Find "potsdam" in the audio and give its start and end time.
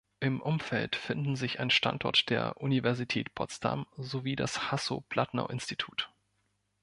3.35-3.85